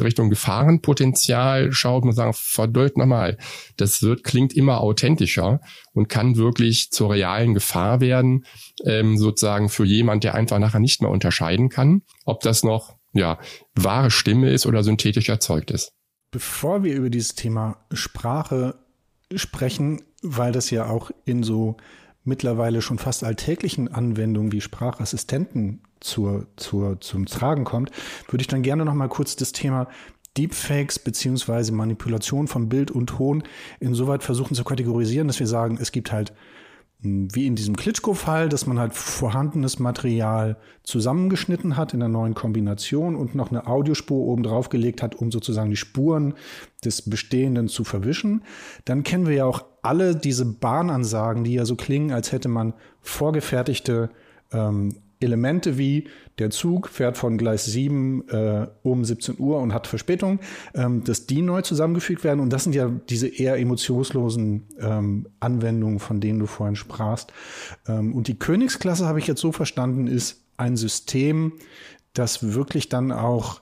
[0.00, 3.38] Richtung Gefahrenpotenzial schaut, man sagen, verdeut nochmal,
[3.76, 5.60] das wird, klingt immer authentischer
[5.94, 8.44] und kann wirklich zur realen Gefahr werden,
[8.84, 13.40] ähm, sozusagen für jemand, der einfach nachher nicht mehr unterscheiden kann, ob das noch, ja,
[13.74, 15.90] wahre Stimme ist oder synthetisch erzeugt ist.
[16.30, 18.76] Bevor wir über dieses Thema Sprache
[19.34, 21.76] sprechen, weil das ja auch in so
[22.24, 27.90] mittlerweile schon fast alltäglichen Anwendungen wie Sprachassistenten zur, zur, zum Tragen kommt,
[28.28, 29.88] würde ich dann gerne noch mal kurz das Thema
[30.36, 33.42] Deepfakes beziehungsweise Manipulation von Bild und Ton
[33.80, 36.32] insoweit versuchen zu kategorisieren, dass wir sagen, es gibt halt
[37.00, 43.14] wie in diesem Klitschko-Fall, dass man halt vorhandenes Material zusammengeschnitten hat in einer neuen Kombination
[43.14, 46.34] und noch eine Audiospur oben drauf gelegt hat, um sozusagen die Spuren
[46.84, 48.42] des Bestehenden zu verwischen.
[48.84, 52.74] Dann kennen wir ja auch alle diese Bahnansagen, die ja so klingen, als hätte man
[53.00, 54.10] vorgefertigte
[54.52, 59.86] ähm, Elemente wie der Zug fährt von Gleis 7 äh, um 17 Uhr und hat
[59.86, 60.38] Verspätung,
[60.74, 62.40] ähm, dass die neu zusammengefügt werden.
[62.40, 67.32] Und das sind ja diese eher emotionslosen ähm, Anwendungen, von denen du vorhin sprachst.
[67.86, 71.52] Ähm, und die Königsklasse, habe ich jetzt so verstanden, ist ein System,
[72.12, 73.60] das wirklich dann auch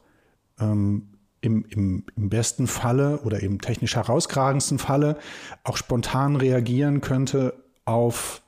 [0.60, 1.08] ähm,
[1.40, 5.18] im, im, im besten Falle oder im technisch herauskragendsten Falle
[5.64, 8.42] auch spontan reagieren könnte auf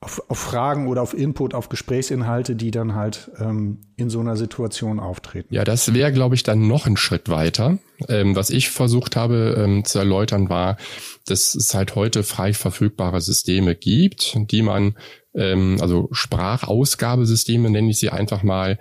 [0.00, 4.36] auf, auf Fragen oder auf Input, auf Gesprächsinhalte, die dann halt ähm, in so einer
[4.36, 5.52] Situation auftreten.
[5.52, 7.78] Ja, das wäre, glaube ich, dann noch ein Schritt weiter.
[8.08, 10.76] Ähm, was ich versucht habe ähm, zu erläutern, war,
[11.26, 14.96] dass es halt heute frei verfügbare Systeme gibt, die man,
[15.34, 18.78] ähm, also Sprachausgabesysteme nenne ich sie einfach mal,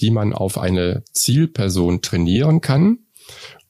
[0.00, 3.00] die man auf eine Zielperson trainieren kann.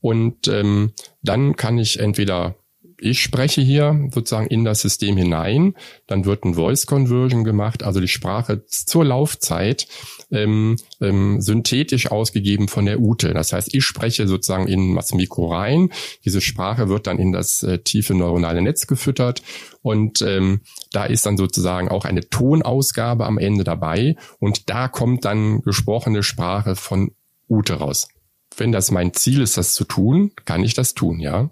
[0.03, 2.57] Und ähm, dann kann ich entweder
[3.03, 5.75] ich spreche hier sozusagen in das System hinein,
[6.07, 9.87] dann wird ein Voice Conversion gemacht, also die Sprache zur Laufzeit
[10.31, 13.35] ähm, ähm, synthetisch ausgegeben von der Ute.
[13.35, 15.91] Das heißt, ich spreche sozusagen in das Mikro rein,
[16.25, 19.43] diese Sprache wird dann in das äh, tiefe neuronale Netz gefüttert
[19.83, 20.61] und ähm,
[20.93, 26.23] da ist dann sozusagen auch eine Tonausgabe am Ende dabei und da kommt dann gesprochene
[26.23, 27.13] Sprache von
[27.49, 28.09] Ute raus.
[28.57, 31.51] Wenn das mein Ziel ist, das zu tun, kann ich das tun, ja.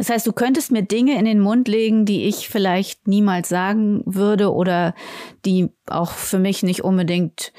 [0.00, 4.00] Das heißt, du könntest mir Dinge in den Mund legen, die ich vielleicht niemals sagen
[4.06, 4.94] würde oder
[5.44, 7.52] die auch für mich nicht unbedingt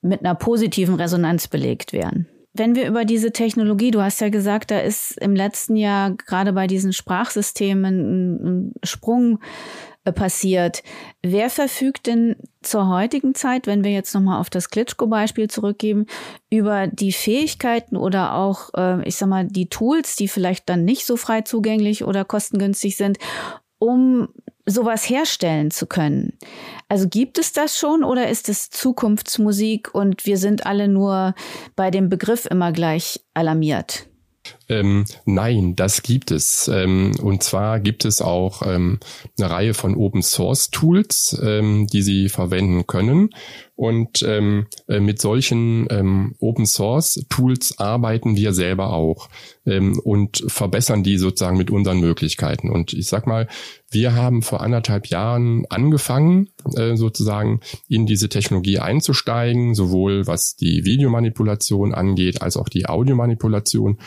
[0.00, 2.28] mit einer positiven Resonanz belegt wären.
[2.52, 6.52] Wenn wir über diese Technologie, du hast ja gesagt, da ist im letzten Jahr gerade
[6.52, 7.94] bei diesen Sprachsystemen
[8.44, 9.38] ein, Sprung
[10.04, 10.82] äh, passiert.
[11.22, 16.06] Wer verfügt denn zur heutigen Zeit, wenn wir jetzt nochmal auf das Klitschko-Beispiel zurückgeben,
[16.50, 21.06] über die Fähigkeiten oder auch, äh, ich sag mal, die Tools, die vielleicht dann nicht
[21.06, 23.18] so frei zugänglich oder kostengünstig sind,
[23.78, 24.28] um
[24.70, 26.38] sowas herstellen zu können.
[26.88, 31.34] Also gibt es das schon oder ist es Zukunftsmusik und wir sind alle nur
[31.76, 34.06] bei dem Begriff immer gleich alarmiert?
[34.70, 36.70] Ähm, nein, das gibt es.
[36.72, 39.00] Ähm, und zwar gibt es auch ähm,
[39.36, 43.30] eine Reihe von Open Source Tools, ähm, die Sie verwenden können.
[43.80, 49.30] Und ähm, äh, mit solchen ähm, Open Source Tools arbeiten wir selber auch
[49.64, 52.68] ähm, und verbessern die sozusagen mit unseren Möglichkeiten.
[52.68, 53.48] Und ich sag mal,
[53.90, 60.84] wir haben vor anderthalb Jahren angefangen, äh, sozusagen in diese Technologie einzusteigen, sowohl was die
[60.84, 63.98] Videomanipulation angeht, als auch die Audiomanipulation.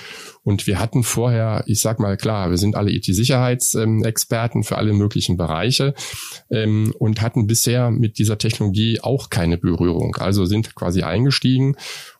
[0.43, 5.38] Und wir hatten vorher, ich sag mal klar, wir sind alle IT-Sicherheitsexperten für alle möglichen
[5.38, 5.93] Bereiche
[6.49, 10.15] ähm, und hatten bisher mit dieser Technologie auch keine Berührung.
[10.17, 11.75] Also sind quasi eingestiegen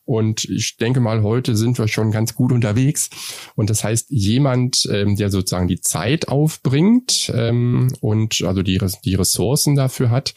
[0.05, 3.09] und ich denke mal, heute sind wir schon ganz gut unterwegs.
[3.55, 9.15] Und das heißt, jemand, ähm, der sozusagen die Zeit aufbringt ähm, und also die, die
[9.15, 10.33] Ressourcen dafür hat,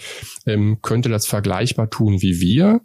[0.46, 2.80] ähm, könnte das vergleichbar tun wie wir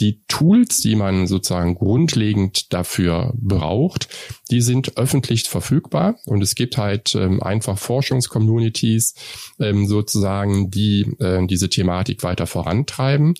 [0.00, 4.08] die Tools, die man sozusagen grundlegend dafür braucht,
[4.50, 9.14] die sind öffentlich verfügbar und es gibt halt ähm, einfach Forschungscommunities
[9.60, 13.34] ähm, sozusagen, die äh, diese Thematik weiter vorantreiben.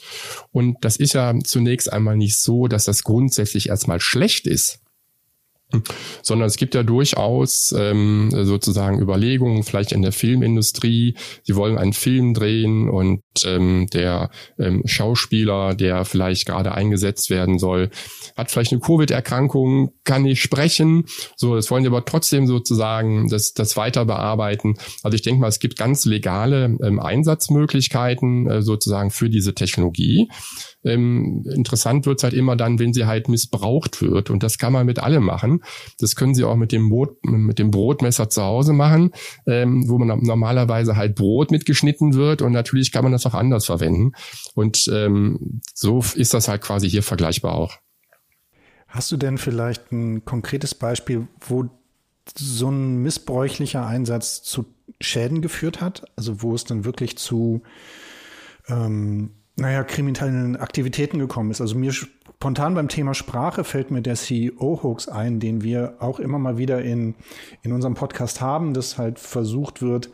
[0.53, 4.81] Und das ist ja zunächst einmal nicht so, dass das grundsätzlich erstmal schlecht ist
[6.22, 11.92] sondern es gibt ja durchaus ähm, sozusagen Überlegungen, vielleicht in der Filmindustrie, sie wollen einen
[11.92, 17.90] Film drehen und ähm, der ähm, Schauspieler, der vielleicht gerade eingesetzt werden soll,
[18.37, 21.04] hat vielleicht eine Covid-Erkrankung, kann nicht sprechen,
[21.37, 24.76] so, das wollen sie aber trotzdem sozusagen das, das weiter bearbeiten.
[25.02, 30.28] Also ich denke mal, es gibt ganz legale ähm, Einsatzmöglichkeiten äh, sozusagen für diese Technologie.
[30.85, 34.31] Ähm, interessant wird's halt immer dann, wenn sie halt missbraucht wird.
[34.31, 35.62] Und das kann man mit allem machen.
[35.99, 39.12] Das können sie auch mit dem, Brot, mit dem Brotmesser zu Hause machen,
[39.47, 42.43] ähm, wo man normalerweise halt Brot mitgeschnitten wird.
[42.43, 44.12] Und natürlich kann man das auch anders verwenden.
[44.55, 47.77] Und ähm, so ist das halt quasi hier vergleichbar auch.
[48.88, 51.69] Hast du denn vielleicht ein konkretes Beispiel, wo
[52.37, 54.66] so ein missbräuchlicher Einsatz zu
[55.01, 56.05] Schäden geführt hat?
[56.16, 57.62] Also wo es dann wirklich zu
[58.69, 61.61] ähm, naja, kriminellen Aktivitäten gekommen ist.
[61.61, 66.38] Also mir spontan beim Thema Sprache fällt mir der CEO-Hoax ein, den wir auch immer
[66.38, 67.14] mal wieder in,
[67.62, 70.11] in unserem Podcast haben, dass halt versucht wird,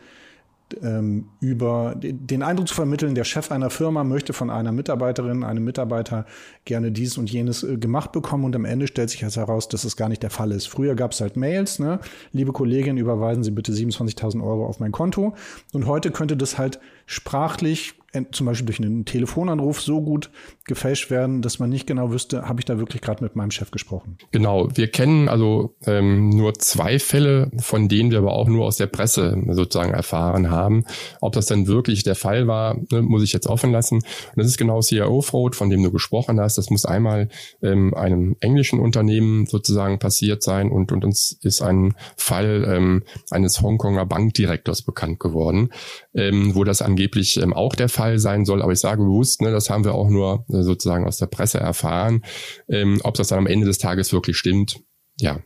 [0.83, 5.63] ähm, über den Eindruck zu vermitteln, der Chef einer Firma möchte von einer Mitarbeiterin, einem
[5.63, 6.25] Mitarbeiter
[6.65, 9.95] gerne dies und jenes äh, gemacht bekommen und am Ende stellt sich heraus, dass es
[9.95, 10.67] gar nicht der Fall ist.
[10.67, 11.99] Früher gab es halt Mails, ne?
[12.33, 15.35] Liebe Kollegin, überweisen Sie bitte 27.000 Euro auf mein Konto.
[15.71, 17.95] Und heute könnte das halt sprachlich
[18.31, 20.29] zum Beispiel durch einen Telefonanruf so gut
[20.65, 23.71] gefälscht werden, dass man nicht genau wüsste, habe ich da wirklich gerade mit meinem Chef
[23.71, 24.17] gesprochen.
[24.31, 28.77] Genau, wir kennen also ähm, nur zwei Fälle, von denen wir aber auch nur aus
[28.77, 30.85] der Presse sozusagen erfahren haben.
[31.21, 33.95] Ob das dann wirklich der Fall war, ne, muss ich jetzt offen lassen.
[33.95, 34.03] Und
[34.35, 36.57] das ist genau CIO-Fraud, von dem du gesprochen hast.
[36.57, 37.29] Das muss einmal
[37.61, 43.61] ähm, einem englischen Unternehmen sozusagen passiert sein und, und uns ist ein Fall ähm, eines
[43.61, 45.69] Hongkonger Bankdirektors bekannt geworden,
[46.17, 48.61] ähm, wo das angeblich ähm, auch der Fall sein soll.
[48.61, 51.59] Aber ich sage bewusst, ne, das haben wir auch nur äh, sozusagen aus der Presse
[51.59, 52.23] erfahren.
[52.67, 54.81] Ähm, ob das dann am Ende des Tages wirklich stimmt,
[55.19, 55.39] ja,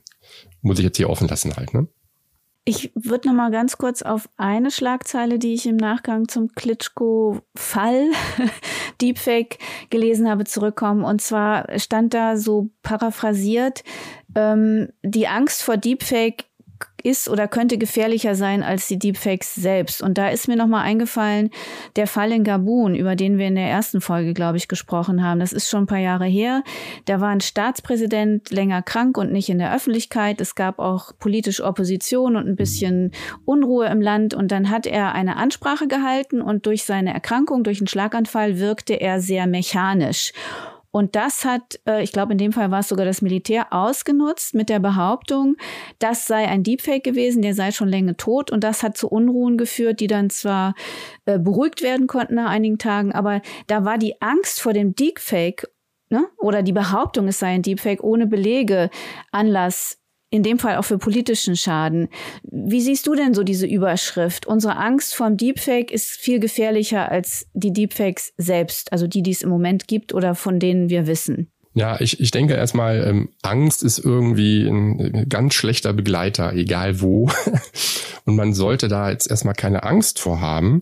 [0.62, 1.74] muss ich jetzt hier offen lassen halt.
[1.74, 1.88] Ne?
[2.64, 8.12] Ich würde noch mal ganz kurz auf eine Schlagzeile, die ich im Nachgang zum Klitschko-Fall
[9.02, 9.58] Deepfake
[9.90, 11.04] gelesen habe, zurückkommen.
[11.04, 13.84] Und zwar stand da so paraphrasiert,
[14.36, 16.46] ähm, die Angst vor Deepfake
[17.06, 20.02] ist oder könnte gefährlicher sein als die Deepfakes selbst.
[20.02, 21.50] Und da ist mir nochmal eingefallen,
[21.96, 25.40] der Fall in Gabun, über den wir in der ersten Folge, glaube ich, gesprochen haben.
[25.40, 26.64] Das ist schon ein paar Jahre her.
[27.06, 30.42] Da war ein Staatspräsident länger krank und nicht in der Öffentlichkeit.
[30.42, 33.12] Es gab auch politische Opposition und ein bisschen
[33.46, 34.34] Unruhe im Land.
[34.34, 38.94] Und dann hat er eine Ansprache gehalten und durch seine Erkrankung, durch einen Schlaganfall wirkte
[38.94, 40.34] er sehr mechanisch.
[40.92, 44.54] Und das hat, äh, ich glaube, in dem Fall war es sogar das Militär ausgenutzt
[44.54, 45.56] mit der Behauptung,
[46.00, 48.52] das sei ein Deepfake gewesen, der sei schon länger tot.
[48.52, 50.76] Und das hat zu Unruhen geführt, die dann zwar
[51.26, 55.68] äh, beruhigt werden konnten nach einigen Tagen, aber da war die Angst vor dem Deepfake
[56.10, 58.90] ne, oder die Behauptung, es sei ein Deepfake ohne Belege
[59.32, 60.01] Anlass,
[60.32, 62.08] in dem Fall auch für politischen Schaden.
[62.44, 64.48] Wie siehst du denn so diese Überschrift?
[64.48, 69.32] Unsere Angst vor dem Deepfake ist viel gefährlicher als die Deepfakes selbst, also die, die
[69.32, 71.52] es im Moment gibt oder von denen wir wissen.
[71.74, 77.30] Ja, ich, ich denke erstmal, ähm, Angst ist irgendwie ein ganz schlechter Begleiter, egal wo.
[78.26, 80.82] Und man sollte da jetzt erstmal keine Angst vor haben.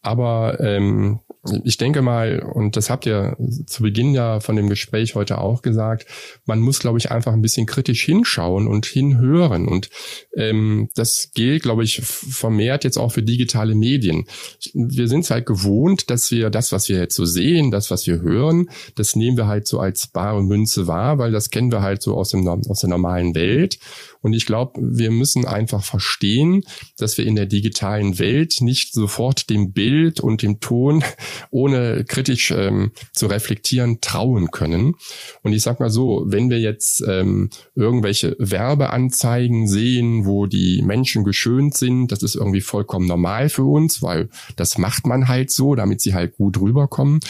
[0.00, 1.20] Aber ähm,
[1.64, 5.62] ich denke mal, und das habt ihr zu Beginn ja von dem Gespräch heute auch
[5.62, 6.06] gesagt,
[6.46, 9.68] man muss, glaube ich, einfach ein bisschen kritisch hinschauen und hinhören.
[9.68, 9.90] Und
[10.36, 14.26] ähm, das gilt, glaube ich, vermehrt jetzt auch für digitale Medien.
[14.74, 18.06] Wir sind es halt gewohnt, dass wir das, was wir jetzt so sehen, das, was
[18.06, 21.82] wir hören, das nehmen wir halt so als bare Münze wahr, weil das kennen wir
[21.82, 23.78] halt so aus, dem, aus der normalen Welt.
[24.22, 26.62] Und ich glaube, wir müssen einfach verstehen,
[26.96, 31.04] dass wir in der digitalen Welt nicht sofort dem Bild und dem Ton
[31.50, 34.94] ohne kritisch ähm, zu reflektieren trauen können.
[35.42, 41.24] Und ich sag mal so, wenn wir jetzt ähm, irgendwelche Werbeanzeigen sehen, wo die Menschen
[41.24, 45.74] geschönt sind, das ist irgendwie vollkommen normal für uns, weil das macht man halt so,
[45.74, 47.20] damit sie halt gut rüberkommen.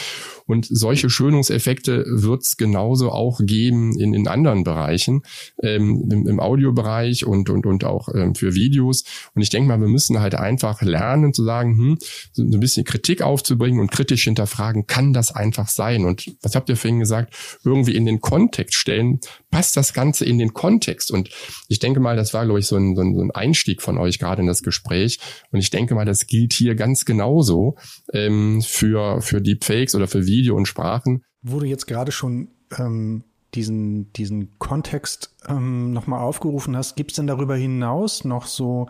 [0.45, 5.21] Und solche Schönungseffekte wird es genauso auch geben in, in anderen Bereichen,
[5.61, 6.39] ähm, im, im
[6.79, 9.03] Audiobereich und, und, und auch ähm, für Videos.
[9.33, 11.97] Und ich denke mal, wir müssen halt einfach lernen zu sagen, hm,
[12.31, 16.05] so ein bisschen Kritik aufzubringen und kritisch hinterfragen, kann das einfach sein?
[16.05, 17.35] Und was habt ihr vorhin gesagt?
[17.63, 19.19] Irgendwie in den Kontext stellen.
[19.51, 21.11] Passt das Ganze in den Kontext?
[21.11, 21.29] Und
[21.67, 23.97] ich denke mal, das war, glaube ich, so ein, so ein, so ein Einstieg von
[23.97, 25.19] euch gerade in das Gespräch.
[25.51, 27.75] Und ich denke mal, das gilt hier ganz genauso
[28.13, 31.23] ähm, für, für Deepfakes oder für Video und Sprachen.
[31.41, 33.23] Wo du jetzt gerade schon ähm,
[33.55, 38.87] diesen, diesen Kontext ähm, nochmal aufgerufen hast, gibt es denn darüber hinaus noch so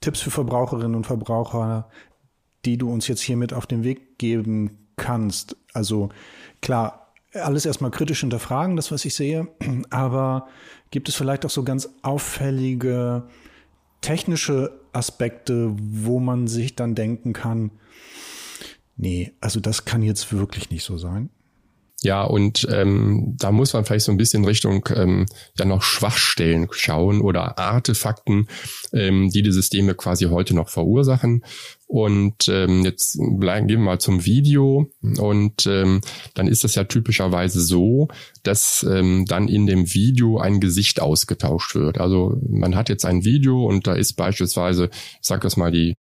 [0.00, 1.88] Tipps für Verbraucherinnen und Verbraucher,
[2.64, 5.56] die du uns jetzt hier mit auf den Weg geben kannst?
[5.72, 6.10] Also
[6.60, 9.48] klar, alles erstmal kritisch hinterfragen, das, was ich sehe,
[9.90, 10.48] aber
[10.90, 13.24] gibt es vielleicht auch so ganz auffällige
[14.00, 17.72] technische Aspekte, wo man sich dann denken kann,
[18.96, 21.30] nee, also das kann jetzt wirklich nicht so sein.
[22.04, 25.24] Ja, und ähm, da muss man vielleicht so ein bisschen Richtung ähm,
[25.58, 28.48] ja noch Schwachstellen schauen oder Artefakten,
[28.92, 31.44] ähm, die die Systeme quasi heute noch verursachen.
[31.86, 34.90] Und ähm, jetzt bleiben, gehen wir mal zum Video.
[35.00, 36.02] Und ähm,
[36.34, 38.08] dann ist das ja typischerweise so,
[38.42, 41.98] dass ähm, dann in dem Video ein Gesicht ausgetauscht wird.
[41.98, 45.94] Also man hat jetzt ein Video und da ist beispielsweise, ich sag das mal, die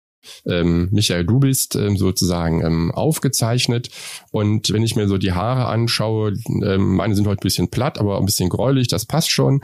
[0.47, 3.91] ähm, Michael, du bist ähm, sozusagen ähm, aufgezeichnet.
[4.31, 7.99] Und wenn ich mir so die Haare anschaue, ähm, meine sind heute ein bisschen platt,
[7.99, 9.63] aber ein bisschen gräulich, das passt schon.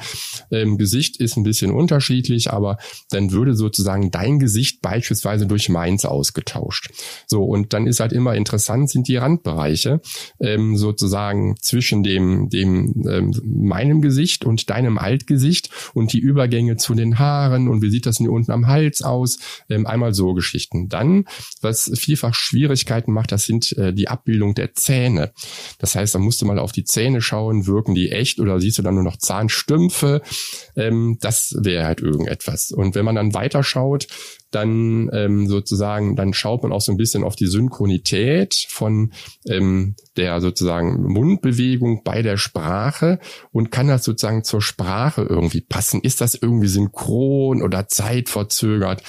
[0.51, 2.79] Ähm, Gesicht ist ein bisschen unterschiedlich, aber
[3.11, 6.91] dann würde sozusagen dein Gesicht beispielsweise durch meins ausgetauscht.
[7.27, 10.01] So, und dann ist halt immer interessant, sind die Randbereiche
[10.41, 16.95] ähm, sozusagen zwischen dem, dem ähm, meinem Gesicht und deinem Altgesicht und die Übergänge zu
[16.95, 19.39] den Haaren und wie sieht das denn hier unten am Hals aus?
[19.69, 20.89] Ähm, einmal so Geschichten.
[20.89, 21.27] Dann,
[21.61, 25.33] was vielfach Schwierigkeiten macht, das sind äh, die Abbildung der Zähne.
[25.79, 28.79] Das heißt, da musst du mal auf die Zähne schauen, wirken die echt oder siehst
[28.79, 30.23] du dann nur noch Zahnstümpfe?
[30.75, 32.71] Ähm, das wäre halt irgendetwas.
[32.71, 34.07] Und wenn man dann weiterschaut,
[34.51, 39.13] dann ähm, sozusagen, dann schaut man auch so ein bisschen auf die Synchronität von
[39.47, 43.19] ähm, der sozusagen Mundbewegung bei der Sprache
[43.53, 46.01] und kann das sozusagen zur Sprache irgendwie passen?
[46.01, 49.03] Ist das irgendwie synchron oder zeitverzögert?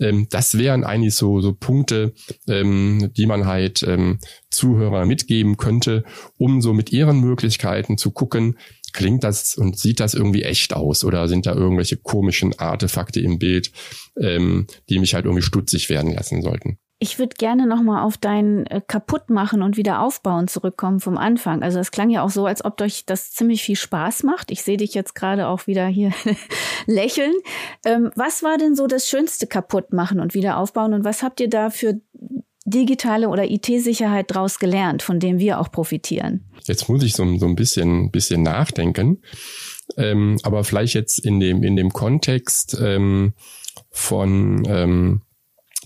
[0.00, 2.14] Ähm, das wären eigentlich so, so Punkte,
[2.48, 4.18] ähm, die man halt ähm,
[4.50, 6.04] Zuhörer mitgeben könnte,
[6.38, 8.56] um so mit ihren Möglichkeiten zu gucken,
[8.92, 13.38] klingt das und sieht das irgendwie echt aus oder sind da irgendwelche komischen Artefakte im
[13.38, 13.72] Bild,
[14.20, 16.78] ähm, die mich halt irgendwie stutzig werden lassen sollten?
[16.98, 21.62] Ich würde gerne nochmal auf dein äh, Kaputtmachen und wieder aufbauen zurückkommen vom Anfang.
[21.62, 24.50] Also es klang ja auch so, als ob euch das ziemlich viel Spaß macht.
[24.50, 26.12] Ich sehe dich jetzt gerade auch wieder hier
[26.86, 27.34] lächeln.
[27.84, 31.50] Ähm, was war denn so das schönste Kaputtmachen und wieder aufbauen und was habt ihr
[31.50, 32.00] da für
[32.66, 36.44] digitale oder IT-Sicherheit daraus gelernt, von dem wir auch profitieren?
[36.64, 39.22] Jetzt muss ich so, so ein bisschen, bisschen nachdenken.
[39.96, 43.34] Ähm, aber vielleicht jetzt in dem, in dem Kontext ähm,
[43.90, 45.22] von ähm,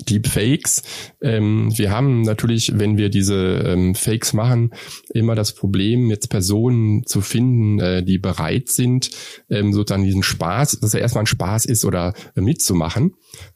[0.08, 0.82] Deepfakes.
[1.20, 4.72] Ähm, wir haben natürlich, wenn wir diese ähm, Fakes machen,
[5.12, 9.10] immer das Problem, jetzt Personen zu finden, äh, die bereit sind,
[9.50, 13.14] ähm, sozusagen diesen Spaß, dass er erstmal ein Spaß ist oder äh, mitzumachen.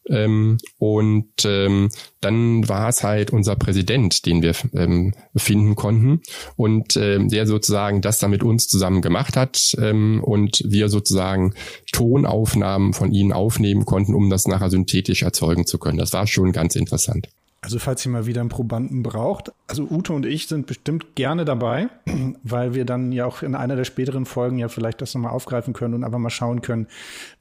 [0.09, 1.89] Ähm, und ähm,
[2.21, 6.21] dann war es halt unser Präsident, den wir ähm, finden konnten
[6.57, 11.55] und ähm, der sozusagen das dann mit uns zusammen gemacht hat ähm, und wir sozusagen
[11.93, 15.99] Tonaufnahmen von ihnen aufnehmen konnten, um das nachher synthetisch erzeugen zu können.
[15.99, 17.29] Das war schon ganz interessant.
[17.65, 21.47] Also falls ihr mal wieder einen Probanden braucht, also Ute und ich sind bestimmt gerne
[21.47, 21.89] dabei,
[22.43, 25.73] weil wir dann ja auch in einer der späteren Folgen ja vielleicht das nochmal aufgreifen
[25.73, 26.89] können und einfach mal schauen können,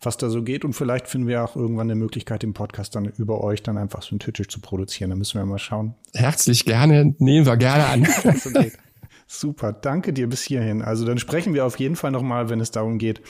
[0.02, 0.64] was da so geht.
[0.64, 4.02] Und vielleicht finden wir auch irgendwann eine Möglichkeit, den Podcast dann über euch dann einfach
[4.02, 5.10] synthetisch zu produzieren.
[5.10, 5.94] Da müssen wir mal schauen.
[6.14, 8.08] Herzlich gerne, nehmen wir gerne an.
[9.28, 10.82] Super, danke dir bis hierhin.
[10.82, 13.22] Also dann sprechen wir auf jeden Fall nochmal, wenn es darum geht,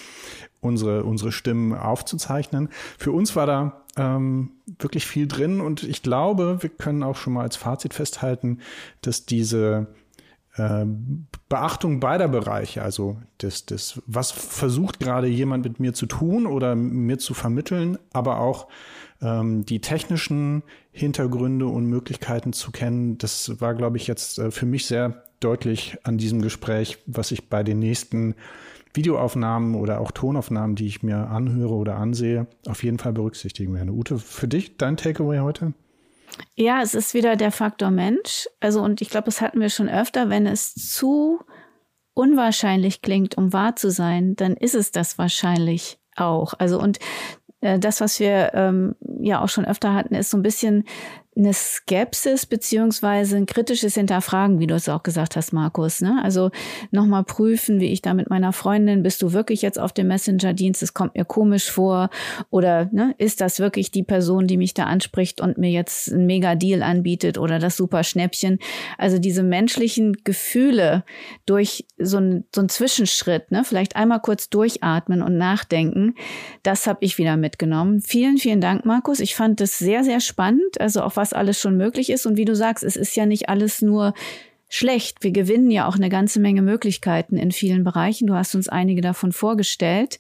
[0.60, 2.70] unsere, unsere Stimmen aufzuzeichnen.
[3.00, 5.62] Für uns war da ähm, wirklich viel drin.
[5.62, 8.60] Und ich glaube, wir können auch schon mal als Fazit festhalten,
[9.02, 9.88] dass diese
[10.56, 10.86] äh,
[11.50, 16.76] Beachtung beider Bereiche, also das, das, was versucht gerade jemand mit mir zu tun oder
[16.76, 18.68] mir zu vermitteln, aber auch
[19.22, 24.66] ähm, die technischen Hintergründe und Möglichkeiten zu kennen, das war, glaube ich, jetzt äh, für
[24.66, 28.36] mich sehr deutlich an diesem Gespräch, was ich bei den nächsten
[28.94, 33.92] Videoaufnahmen oder auch Tonaufnahmen, die ich mir anhöre oder ansehe, auf jeden Fall berücksichtigen werde.
[33.92, 35.74] Ute, für dich dein Takeaway heute?
[36.56, 38.48] Ja, es ist wieder der Faktor Mensch.
[38.60, 41.40] Also, und ich glaube, das hatten wir schon öfter, wenn es zu
[42.14, 46.54] unwahrscheinlich klingt, um wahr zu sein, dann ist es das wahrscheinlich auch.
[46.58, 47.00] Also, und
[47.62, 50.86] äh, das, was wir ähm, ja auch schon öfter hatten, ist so ein bisschen
[51.36, 56.02] eine Skepsis beziehungsweise ein kritisches Hinterfragen, wie du es auch gesagt hast, Markus.
[56.02, 56.20] Ne?
[56.24, 56.52] Also
[56.92, 60.84] nochmal prüfen, wie ich da mit meiner Freundin, bist du wirklich jetzt auf dem Messenger-Dienst,
[60.84, 62.10] es kommt mir komisch vor
[62.50, 66.26] oder ne, ist das wirklich die Person, die mich da anspricht und mir jetzt ein
[66.26, 68.60] Mega-Deal anbietet oder das super Schnäppchen.
[68.98, 71.04] Also diese menschlichen Gefühle
[71.46, 73.64] durch so ein, so ein Zwischenschritt, ne?
[73.64, 76.16] vielleicht einmal kurz durchatmen und nachdenken,
[76.62, 78.02] das habe ich wieder mitgenommen.
[78.02, 79.20] Vielen, vielen Dank, Markus.
[79.20, 80.80] Ich fand das sehr, sehr spannend.
[80.80, 82.26] Also auch was was alles schon möglich ist.
[82.26, 84.14] Und wie du sagst, es ist ja nicht alles nur
[84.68, 85.24] schlecht.
[85.24, 88.28] Wir gewinnen ja auch eine ganze Menge Möglichkeiten in vielen Bereichen.
[88.28, 90.20] Du hast uns einige davon vorgestellt.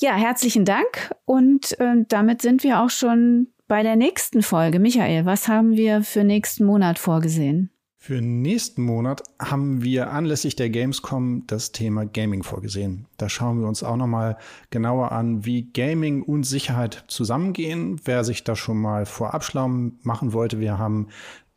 [0.00, 1.14] Ja, herzlichen Dank.
[1.24, 4.80] Und äh, damit sind wir auch schon bei der nächsten Folge.
[4.80, 7.70] Michael, was haben wir für nächsten Monat vorgesehen?
[8.06, 13.08] Für nächsten Monat haben wir anlässlich der Gamescom das Thema Gaming vorgesehen.
[13.16, 14.36] Da schauen wir uns auch nochmal
[14.70, 18.00] genauer an, wie Gaming und Sicherheit zusammengehen.
[18.04, 19.66] Wer sich da schon mal vorab schlau
[20.02, 21.08] machen wollte, wir haben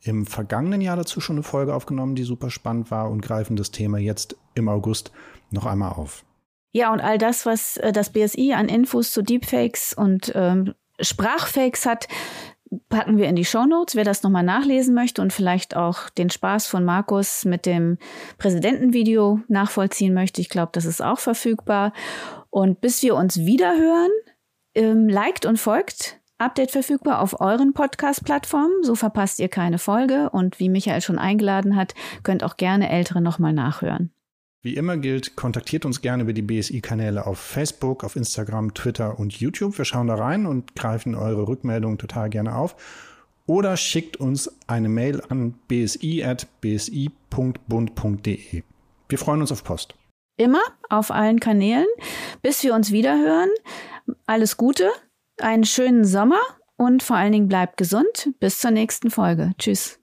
[0.01, 3.69] im vergangenen Jahr dazu schon eine Folge aufgenommen, die super spannend war und greifen das
[3.69, 5.11] Thema jetzt im August
[5.51, 6.25] noch einmal auf.
[6.71, 11.85] Ja, und all das, was äh, das BSI an Infos zu Deepfakes und ähm, Sprachfakes
[11.85, 12.07] hat,
[12.89, 16.29] packen wir in die Show Notes, wer das nochmal nachlesen möchte und vielleicht auch den
[16.29, 17.97] Spaß von Markus mit dem
[18.37, 20.41] Präsidentenvideo nachvollziehen möchte.
[20.41, 21.93] Ich glaube, das ist auch verfügbar.
[22.49, 24.11] Und bis wir uns wieder hören,
[24.75, 26.19] ähm, liked und folgt.
[26.37, 30.29] Update verfügbar auf euren Podcast-Plattformen, so verpasst ihr keine Folge.
[30.29, 34.13] Und wie Michael schon eingeladen hat, könnt auch gerne Ältere nochmal nachhören.
[34.61, 39.31] Wie immer gilt, kontaktiert uns gerne über die BSI-Kanäle auf Facebook, auf Instagram, Twitter und
[39.39, 39.77] YouTube.
[39.77, 42.75] Wir schauen da rein und greifen eure Rückmeldungen total gerne auf.
[43.45, 46.23] Oder schickt uns eine Mail an bsi.bsi.bund.de.
[49.07, 49.95] Wir freuen uns auf Post.
[50.37, 51.87] Immer auf allen Kanälen.
[52.41, 53.49] Bis wir uns wieder hören.
[54.25, 54.89] Alles Gute,
[55.39, 56.41] einen schönen Sommer
[56.75, 58.33] und vor allen Dingen bleibt gesund.
[58.41, 59.53] Bis zur nächsten Folge.
[59.57, 59.99] Tschüss.